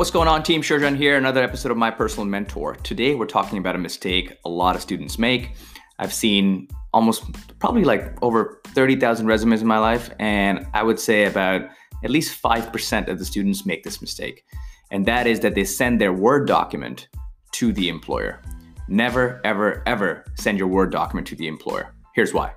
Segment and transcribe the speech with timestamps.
[0.00, 1.18] What's going on, Team Sherjan here?
[1.18, 2.74] Another episode of My Personal Mentor.
[2.76, 5.50] Today, we're talking about a mistake a lot of students make.
[5.98, 7.22] I've seen almost
[7.58, 11.68] probably like over 30,000 resumes in my life, and I would say about
[12.02, 14.46] at least 5% of the students make this mistake.
[14.90, 17.08] And that is that they send their Word document
[17.52, 18.40] to the employer.
[18.88, 21.92] Never, ever, ever send your Word document to the employer.
[22.14, 22.54] Here's why.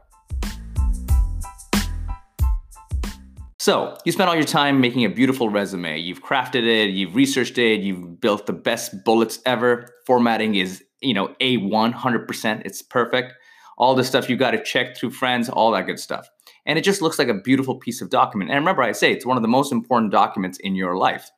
[3.63, 5.97] So, you spent all your time making a beautiful resume.
[5.97, 9.87] You've crafted it, you've researched it, you've built the best bullets ever.
[10.05, 12.61] Formatting is, you know, A1, 100%.
[12.65, 13.33] It's perfect.
[13.77, 16.27] All the stuff you got to check through friends, all that good stuff.
[16.65, 18.51] And it just looks like a beautiful piece of document.
[18.51, 21.31] And remember, I say it's one of the most important documents in your life.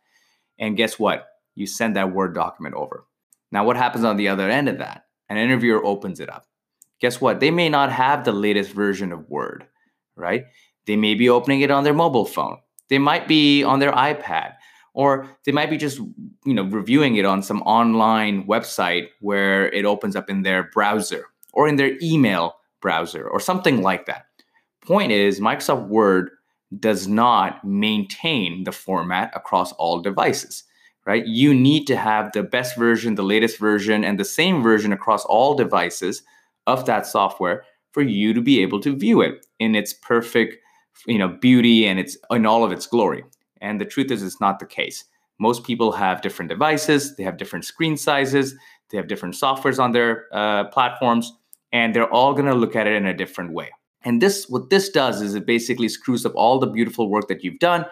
[0.58, 1.28] And guess what?
[1.54, 3.06] You send that Word document over.
[3.52, 5.04] Now, what happens on the other end of that?
[5.30, 6.48] An interviewer opens it up.
[7.00, 7.40] Guess what?
[7.40, 9.68] They may not have the latest version of Word,
[10.16, 10.46] right?
[10.86, 12.58] They may be opening it on their mobile phone.
[12.90, 14.54] They might be on their iPad
[14.96, 16.00] or they might be just
[16.46, 21.26] you know reviewing it on some online website where it opens up in their browser
[21.54, 24.26] or in their email browser or something like that.
[24.82, 26.32] Point is Microsoft Word
[26.80, 30.64] does not maintain the format across all devices,
[31.06, 31.26] right?
[31.26, 35.26] You need to have the best version, the latest version and the same version across
[35.26, 36.24] all devices
[36.68, 40.58] of that software for you to be able to view it in its perfect
[41.08, 43.24] you know beauty and it's in all of its glory.
[43.62, 45.06] And the truth is it's not the case.
[45.40, 48.56] Most people have different devices they have different screen sizes
[48.92, 51.34] they have different softwares on their uh, platforms
[51.72, 53.70] and they're all going to look at it in a different way.
[54.04, 57.44] And this what this does is it basically screws up all the beautiful work that
[57.44, 57.86] you've done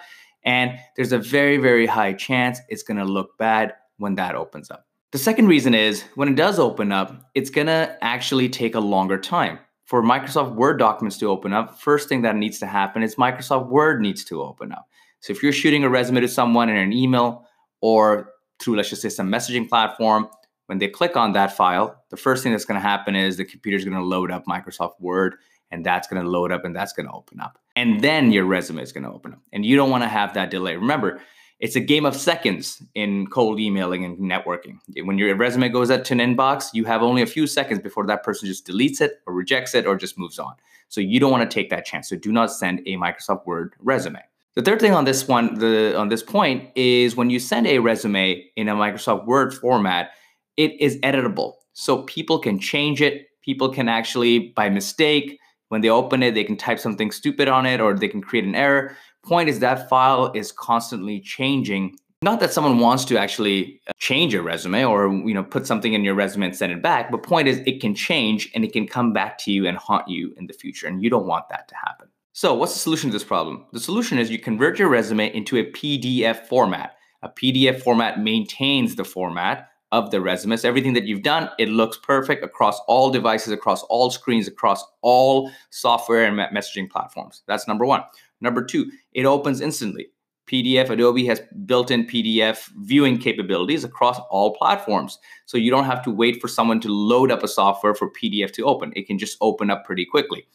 [0.46, 4.72] and there's a very very high chance it's going to look bad when that opens
[4.72, 4.86] up.
[5.12, 8.80] The second reason is when it does open up it's going to actually take a
[8.80, 13.04] longer time for Microsoft Word documents to open up, first thing that needs to happen
[13.04, 14.88] is Microsoft Word needs to open up.
[15.20, 17.46] So if you're shooting a resume to someone in an email
[17.82, 20.30] or through, let's just say, some messaging platform,
[20.68, 23.46] when they click on that file, the first thing that's going to happen is the
[23.46, 25.36] computer is going to load up Microsoft Word
[25.72, 27.60] and that's going to load up and that's going to open up.
[27.76, 29.40] And then your resume is going to open up.
[29.52, 30.76] And you don't want to have that delay.
[30.76, 31.20] Remember,
[31.64, 34.80] it's a game of seconds in cold emailing and networking.
[35.06, 38.06] When your resume goes out to an inbox, you have only a few seconds before
[38.08, 40.56] that person just deletes it or rejects it or just moves on.
[40.90, 42.10] So you don't want to take that chance.
[42.10, 44.20] So do not send a Microsoft Word resume.
[44.56, 47.80] The third thing on this one, the on this point, is when you send a
[47.80, 50.12] resume in a Microsoft Word format,
[50.58, 51.54] it is editable.
[51.72, 53.28] So people can change it.
[53.42, 57.66] People can actually, by mistake, when they open it, they can type something stupid on
[57.66, 61.98] it or they can create an error point is that file is constantly changing.
[62.22, 65.94] Not that someone wants to actually uh, change a resume or you know put something
[65.94, 68.72] in your resume and send it back but point is it can change and it
[68.72, 71.50] can come back to you and haunt you in the future and you don't want
[71.50, 72.08] that to happen.
[72.32, 73.66] So what's the solution to this problem?
[73.74, 76.96] The solution is you convert your resume into a pdf format.
[77.22, 80.58] A pdf format maintains the format of the resume.
[80.58, 84.84] So everything that you've done it looks perfect across all devices across all screens across
[85.02, 87.44] all software and messaging platforms.
[87.48, 88.04] That's number one
[88.44, 90.08] Number two, it opens instantly.
[90.48, 95.18] PDF, Adobe has built in PDF viewing capabilities across all platforms.
[95.46, 98.52] So you don't have to wait for someone to load up a software for PDF
[98.54, 98.92] to open.
[98.96, 100.46] It can just open up pretty quickly.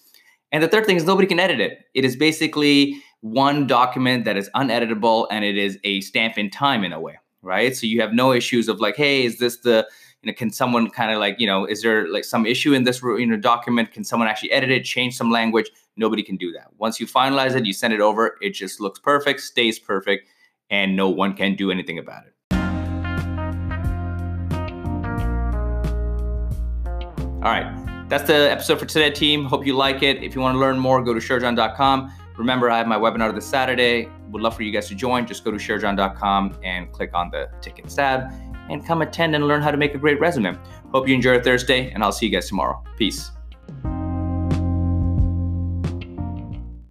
[0.53, 1.87] And the third thing is nobody can edit it.
[1.95, 6.85] It is basically one document that is uneditable and it is a stamp in time
[6.85, 7.75] in a way, right?
[7.75, 9.89] So you have no issues of like, hey, is this the
[10.23, 12.85] you know, can someone kind of like, you know, is there like some issue in
[12.85, 13.93] this you know document?
[13.93, 15.71] Can someone actually edit it, change some language?
[15.99, 16.69] Nobody can do that.
[16.79, 20.29] Once you finalize it, you send it over, it just looks perfect, stays perfect,
[20.71, 22.35] and no one can do anything about it.
[27.41, 29.45] All right, that's the episode for today, team.
[29.45, 30.23] Hope you like it.
[30.23, 32.13] If you want to learn more, go to sherjan.com.
[32.37, 34.09] Remember, I have my webinar this Saturday.
[34.31, 35.27] Would love for you guys to join.
[35.27, 38.33] Just go to sherjan.com and click on the tickets tab
[38.69, 40.57] and come attend and learn how to make a great resume.
[40.93, 42.83] Hope you enjoy Thursday, and I'll see you guys tomorrow.
[42.97, 43.31] Peace.